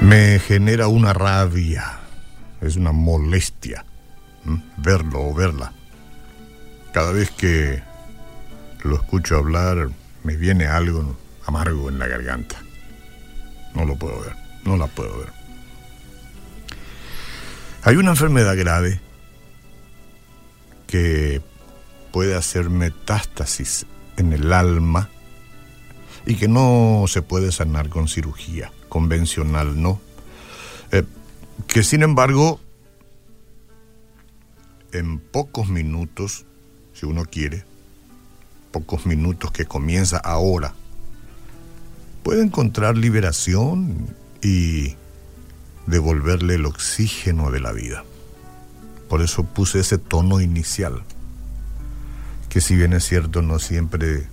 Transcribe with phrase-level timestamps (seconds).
[0.00, 1.98] Me genera una rabia,
[2.60, 3.84] es una molestia
[4.76, 5.72] verlo o verla.
[6.92, 7.82] Cada vez que
[8.84, 9.88] lo escucho hablar
[10.22, 11.16] me viene algo
[11.46, 12.62] amargo en la garganta.
[13.74, 15.32] No lo puedo ver, no la puedo ver.
[17.84, 19.00] Hay una enfermedad grave
[20.86, 21.40] que
[22.12, 23.86] puede hacer metástasis
[24.16, 25.08] en el alma
[26.26, 30.00] y que no se puede sanar con cirugía convencional, ¿no?
[30.92, 31.02] Eh,
[31.66, 32.60] que sin embargo,
[34.92, 36.44] en pocos minutos,
[36.92, 37.64] si uno quiere,
[38.70, 40.74] pocos minutos que comienza ahora,
[42.22, 44.96] puede encontrar liberación y
[45.86, 48.04] devolverle el oxígeno de la vida.
[49.08, 51.02] Por eso puse ese tono inicial,
[52.48, 54.26] que si bien es cierto no siempre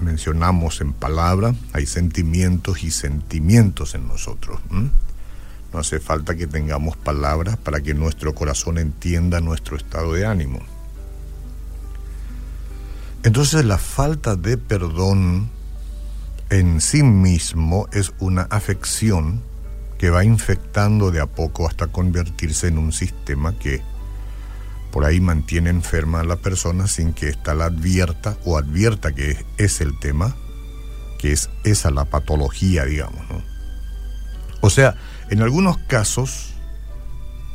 [0.00, 4.60] mencionamos en palabra, hay sentimientos y sentimientos en nosotros.
[4.70, 10.60] No hace falta que tengamos palabras para que nuestro corazón entienda nuestro estado de ánimo.
[13.22, 15.48] Entonces la falta de perdón
[16.54, 19.42] en sí mismo es una afección
[19.98, 23.82] que va infectando de a poco hasta convertirse en un sistema que
[24.92, 29.44] por ahí mantiene enferma a la persona sin que ésta la advierta o advierta que
[29.56, 30.36] es el tema,
[31.18, 33.24] que es esa la patología, digamos.
[34.60, 34.94] O sea,
[35.30, 36.54] en algunos casos,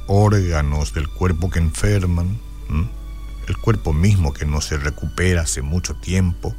[0.08, 2.38] órganos del cuerpo que enferman,
[3.48, 6.54] el cuerpo mismo que no se recupera hace mucho tiempo,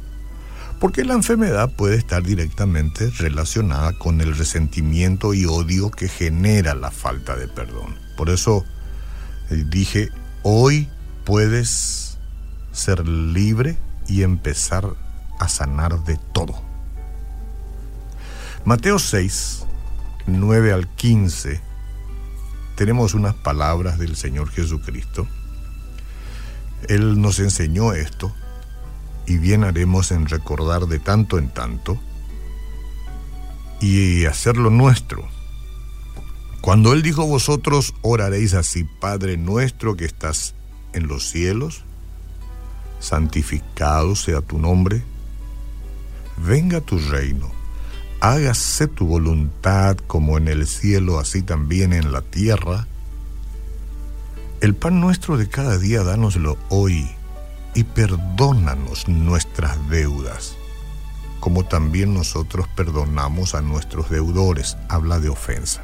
[0.81, 6.89] porque la enfermedad puede estar directamente relacionada con el resentimiento y odio que genera la
[6.89, 7.95] falta de perdón.
[8.17, 8.65] Por eso
[9.51, 10.09] eh, dije
[10.41, 10.89] Hoy
[11.23, 12.17] puedes
[12.71, 13.77] ser libre
[14.07, 14.95] y empezar
[15.39, 16.59] a sanar de todo.
[18.65, 19.65] Mateo 6,
[20.25, 21.61] 9 al 15,
[22.75, 25.27] tenemos unas palabras del Señor Jesucristo.
[26.87, 28.33] Él nos enseñó esto
[29.31, 31.97] y bien haremos en recordar de tanto en tanto
[33.79, 35.25] y hacerlo nuestro
[36.59, 40.53] cuando Él dijo, vosotros oraréis así, Padre nuestro que estás
[40.93, 41.85] en los cielos,
[42.99, 45.01] santificado sea tu nombre,
[46.45, 47.49] venga tu reino,
[48.19, 52.85] hágase tu voluntad como en el cielo, así también en la tierra.
[54.59, 57.09] El pan nuestro de cada día, dánoslo hoy
[57.73, 60.55] y perdónanos nuestras deudas,
[61.39, 64.77] como también nosotros perdonamos a nuestros deudores.
[64.89, 65.83] Habla de ofensa.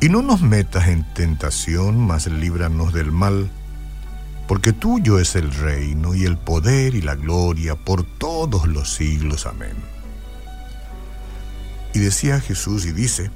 [0.00, 3.50] Y no nos metas en tentación, mas líbranos del mal,
[4.46, 9.46] porque tuyo es el reino y el poder y la gloria por todos los siglos.
[9.46, 9.74] Amén.
[11.94, 13.30] Y decía Jesús y dice,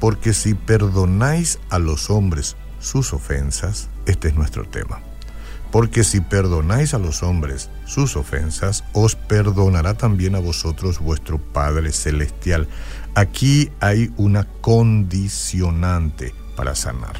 [0.00, 5.00] porque si perdonáis a los hombres sus ofensas, este es nuestro tema,
[5.70, 11.92] porque si perdonáis a los hombres sus ofensas, os perdonará también a vosotros vuestro Padre
[11.92, 12.68] Celestial.
[13.14, 17.16] Aquí hay una condicionante para sanar.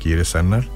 [0.00, 0.68] ¿Quieres sanar?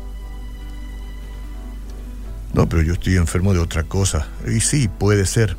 [2.53, 4.29] No, pero yo estoy enfermo de otra cosa.
[4.47, 5.57] Y sí, puede ser.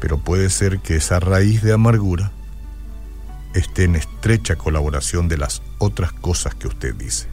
[0.00, 2.32] Pero puede ser que esa raíz de amargura
[3.56, 7.26] esté en estrecha colaboración de las otras cosas que usted dice.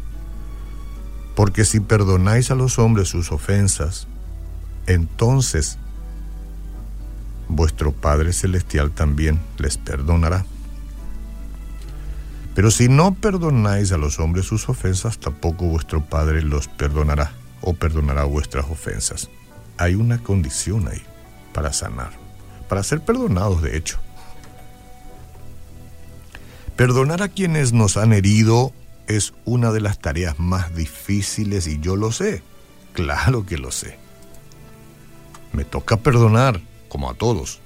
[1.35, 4.07] Porque si perdonáis a los hombres sus ofensas,
[4.87, 5.77] entonces
[7.47, 10.45] vuestro Padre Celestial también les perdonará.
[12.55, 17.73] Pero si no perdonáis a los hombres sus ofensas, tampoco vuestro Padre los perdonará o
[17.73, 19.29] perdonará vuestras ofensas.
[19.77, 21.01] Hay una condición ahí
[21.51, 22.11] para sanar,
[22.69, 23.99] para ser perdonados de hecho.
[26.75, 28.73] Perdonar a quienes nos han herido
[29.07, 32.41] es una de las tareas más difíciles y yo lo sé,
[32.93, 33.99] claro que lo sé.
[35.51, 37.59] Me toca perdonar como a todos.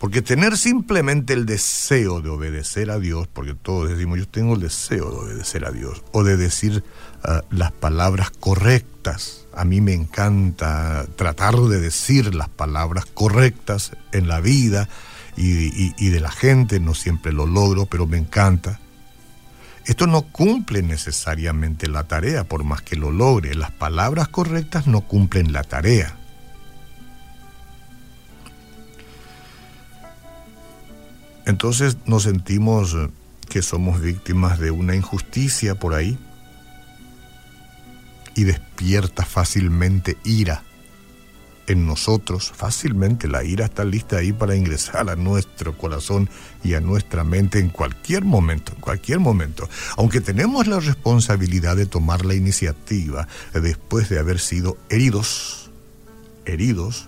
[0.00, 4.60] Porque tener simplemente el deseo de obedecer a Dios, porque todos decimos, yo tengo el
[4.60, 6.84] deseo de obedecer a Dios, o de decir
[7.22, 9.46] ah, las palabras correctas.
[9.54, 14.88] A mí me encanta tratar de decir las palabras correctas en la vida
[15.36, 18.80] y, de la gente, no siempre lo logro, pero me encanta.
[19.84, 23.54] Esto no cumple necesariamente la tarea, por más que lo logre.
[23.54, 26.16] Las palabras correctas no cumplen la tarea.
[31.46, 32.96] Entonces nos sentimos
[33.50, 36.18] que somos víctimas de una injusticia por ahí
[38.34, 40.62] y despierta fácilmente ira
[41.66, 42.52] en nosotros.
[42.54, 46.28] Fácilmente la ira está lista ahí para ingresar a nuestro corazón
[46.62, 49.68] y a nuestra mente en cualquier momento, en cualquier momento.
[49.96, 55.70] Aunque tenemos la responsabilidad de tomar la iniciativa después de haber sido heridos,
[56.44, 57.06] heridos,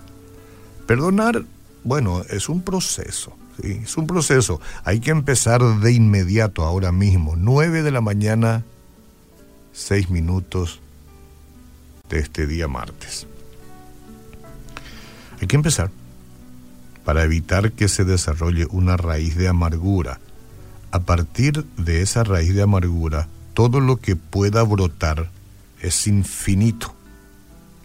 [0.85, 1.43] perdonar,
[1.83, 3.35] bueno, es un proceso.
[3.63, 4.59] es un proceso.
[4.83, 7.35] Hay que empezar de inmediato, ahora mismo.
[7.35, 8.63] 9 de la mañana,
[9.73, 10.79] 6 minutos
[12.09, 13.27] de este día martes.
[15.39, 15.91] Hay que empezar
[17.05, 20.19] para evitar que se desarrolle una raíz de amargura.
[20.91, 25.29] A partir de esa raíz de amargura, todo lo que pueda brotar
[25.81, 26.93] es infinito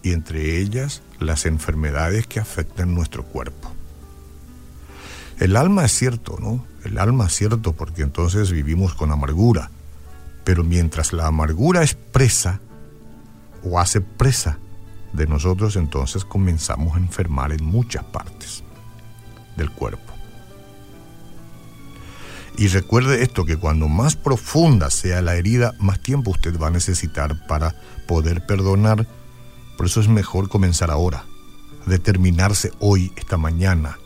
[0.02, 3.70] y entre ellas las enfermedades que afectan nuestro cuerpo.
[5.38, 6.64] El alma es cierto, ¿no?
[6.84, 9.70] El alma es cierto porque entonces vivimos con amargura,
[10.44, 12.60] pero mientras la amargura es presa
[13.62, 14.58] o hace presa
[15.12, 18.62] de nosotros entonces comenzamos a enfermar en muchas partes
[19.56, 20.12] del cuerpo.
[22.58, 26.70] Y recuerde esto, que cuando más profunda sea la herida, más tiempo usted va a
[26.70, 27.74] necesitar para
[28.06, 29.06] poder perdonar.
[29.76, 31.24] Por eso es mejor comenzar ahora,
[31.86, 33.98] determinarse hoy, esta mañana.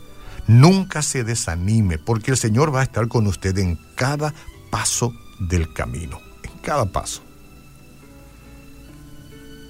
[0.47, 4.33] Nunca se desanime, porque el Señor va a estar con usted en cada
[4.71, 7.26] paso del camino, en cada paso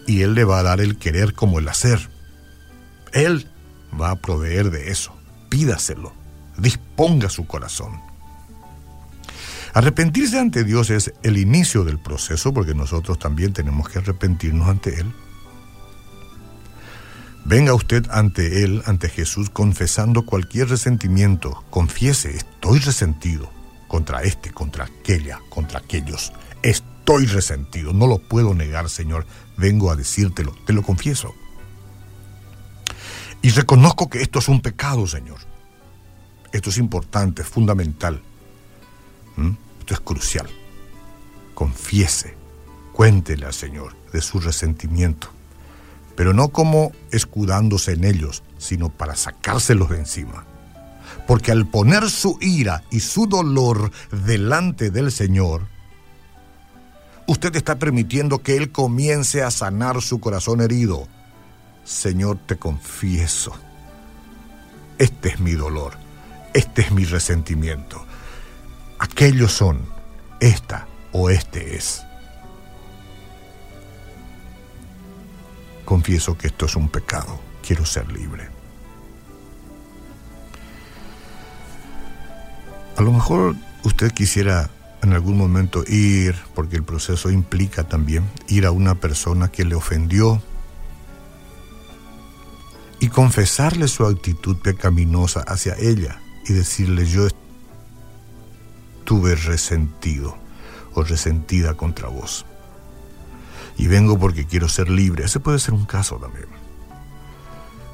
[0.07, 2.09] y Él le va a dar el querer como el hacer.
[3.12, 3.48] Él
[4.00, 5.15] va a proveer de eso.
[5.50, 6.13] Pídaselo.
[6.57, 8.01] Disponga su corazón.
[9.74, 15.00] Arrepentirse ante Dios es el inicio del proceso porque nosotros también tenemos que arrepentirnos ante
[15.00, 15.13] Él.
[17.45, 21.63] Venga usted ante Él, ante Jesús, confesando cualquier resentimiento.
[21.69, 23.51] Confiese, estoy resentido
[23.88, 26.33] contra este, contra aquella, contra aquellos.
[27.07, 29.25] Estoy resentido, no lo puedo negar, Señor
[29.56, 31.33] vengo a decírtelo, te lo confieso.
[33.42, 35.38] Y reconozco que esto es un pecado, Señor.
[36.51, 38.21] Esto es importante, es fundamental.
[39.38, 39.51] ¿Mm?
[39.80, 40.50] Esto es crucial.
[41.54, 42.36] Confiese,
[42.92, 45.30] cuéntele al Señor de su resentimiento,
[46.18, 50.45] pero no como escudándose en ellos, sino para sacárselos de encima.
[51.25, 55.69] Porque al poner su ira y su dolor delante del Señor,
[57.27, 61.07] usted está permitiendo que Él comience a sanar su corazón herido.
[61.83, 63.53] Señor, te confieso,
[64.97, 65.94] este es mi dolor,
[66.53, 68.03] este es mi resentimiento.
[69.00, 69.85] Aquellos son,
[70.39, 72.03] esta o este es.
[75.85, 78.50] Confieso que esto es un pecado, quiero ser libre.
[82.97, 84.69] A lo mejor usted quisiera
[85.01, 89.75] en algún momento ir, porque el proceso implica también ir a una persona que le
[89.75, 90.41] ofendió
[92.99, 97.27] y confesarle su actitud pecaminosa hacia ella y decirle yo
[98.99, 100.38] estuve resentido
[100.94, 102.45] o resentida contra vos.
[103.77, 105.25] Y vengo porque quiero ser libre.
[105.25, 106.47] Ese puede ser un caso también.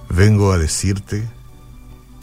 [0.09, 1.28] Vengo a decirte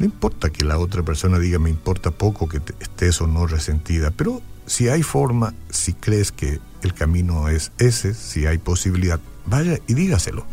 [0.01, 4.11] no importa que la otra persona diga, me importa poco que estés o no resentida,
[4.11, 9.79] pero si hay forma, si crees que el camino es ese, si hay posibilidad, vaya
[9.87, 10.45] y dígaselo.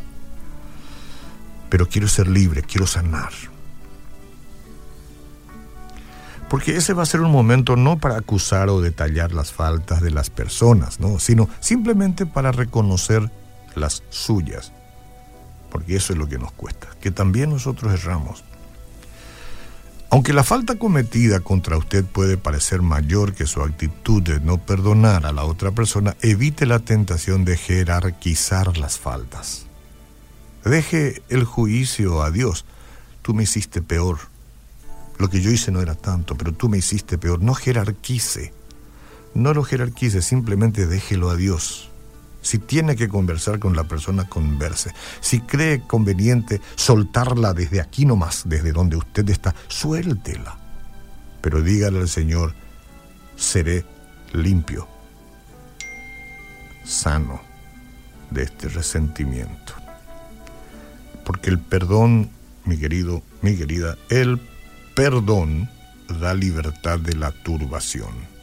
[1.69, 3.31] Pero quiero ser libre, quiero sanar.
[6.49, 10.11] Porque ese va a ser un momento no para acusar o detallar las faltas de
[10.11, 11.19] las personas, ¿no?
[11.19, 13.29] sino simplemente para reconocer
[13.75, 14.71] las suyas.
[15.69, 18.45] Porque eso es lo que nos cuesta, que también nosotros erramos.
[20.09, 25.25] Aunque la falta cometida contra usted puede parecer mayor que su actitud de no perdonar
[25.25, 29.65] a la otra persona, evite la tentación de jerarquizar las faltas.
[30.63, 32.65] Deje el juicio a Dios.
[33.21, 34.19] Tú me hiciste peor.
[35.17, 37.41] Lo que yo hice no era tanto, pero tú me hiciste peor.
[37.41, 38.53] No jerarquice.
[39.33, 41.91] No lo jerarquice, simplemente déjelo a Dios.
[42.47, 44.93] Si tiene que conversar con la persona, converse.
[45.19, 50.57] Si cree conveniente soltarla desde aquí nomás, desde donde usted está, suéltela.
[51.41, 52.55] Pero dígale al Señor,
[53.35, 53.83] seré
[54.31, 54.87] limpio,
[56.85, 57.41] sano
[58.31, 59.73] de este resentimiento.
[61.25, 62.29] Porque el perdón,
[62.63, 64.39] mi querido, mi querida, el
[64.95, 65.69] perdón
[66.21, 68.36] da libertad de la turbación.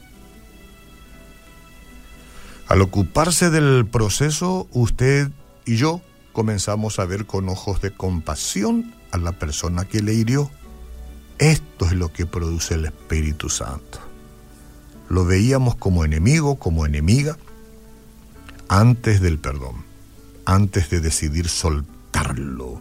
[2.69, 5.31] Al ocuparse del proceso, usted
[5.67, 6.01] y yo
[6.33, 10.51] comenzamos a ver con ojos de compasión a la persona que le hirió.
[11.39, 13.99] Esto es lo que produce el Espíritu Santo.
[15.09, 17.37] Lo veíamos como enemigo, como enemiga,
[18.69, 19.85] antes del perdón,
[20.47, 22.81] antes de decidir soltarlo.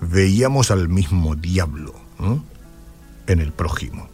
[0.00, 1.94] Veíamos al mismo diablo
[3.26, 4.08] en el prójimo.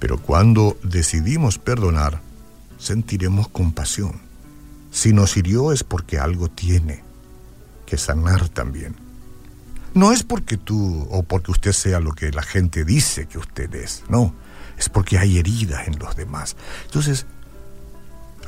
[0.00, 2.20] Pero cuando decidimos perdonar,
[2.78, 4.20] sentiremos compasión.
[4.90, 7.04] Si nos hirió es porque algo tiene
[7.86, 8.96] que sanar también.
[9.94, 13.72] No es porque tú o porque usted sea lo que la gente dice que usted
[13.74, 14.34] es, no,
[14.78, 16.56] es porque hay heridas en los demás.
[16.86, 17.26] Entonces,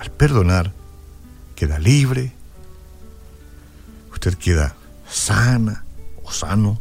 [0.00, 0.72] al perdonar,
[1.54, 2.32] queda libre,
[4.12, 4.74] usted queda
[5.08, 5.84] sana
[6.22, 6.80] o sano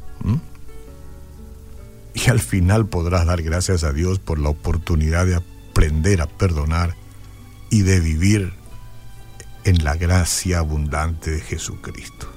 [2.13, 6.95] y al final podrás dar gracias a Dios por la oportunidad de aprender a perdonar
[7.69, 8.53] y de vivir
[9.63, 12.27] en la gracia abundante de Jesucristo.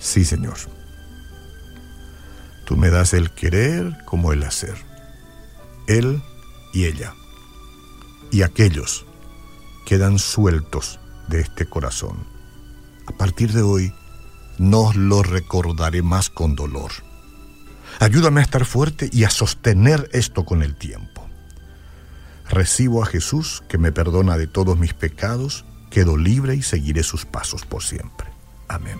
[0.00, 0.56] Sí, Señor.
[2.64, 4.76] Tú me das el querer como el hacer.
[5.86, 6.22] Él
[6.72, 7.14] y ella.
[8.32, 9.06] Y aquellos
[9.86, 12.26] quedan sueltos de este corazón.
[13.06, 13.94] A partir de hoy,
[14.58, 16.90] no lo recordaré más con dolor
[17.98, 21.26] Ayúdame a estar fuerte y a sostener esto con el tiempo.
[22.48, 27.24] Recibo a Jesús que me perdona de todos mis pecados, quedo libre y seguiré sus
[27.24, 28.28] pasos por siempre.
[28.68, 28.98] Amén.